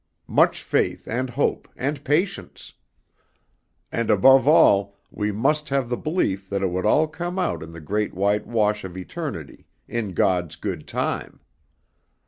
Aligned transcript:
Much 0.25 0.63
faith 0.63 1.07
and 1.07 1.29
hope 1.29 1.67
and 1.77 2.03
patience. 2.03 2.73
And 3.91 4.09
above 4.09 4.47
all 4.47 4.95
we 5.11 5.31
must 5.31 5.69
have 5.69 5.89
the 5.89 5.95
belief 5.95 6.49
that 6.49 6.63
it 6.63 6.71
would 6.71 6.87
all 6.87 7.07
come 7.07 7.37
out 7.37 7.61
in 7.61 7.69
the 7.69 7.81
Great 7.81 8.15
White 8.15 8.47
Wash 8.47 8.83
of 8.83 8.97
Eternity, 8.97 9.67
in 9.87 10.13
God's 10.15 10.55
good 10.55 10.87
time. 10.87 11.41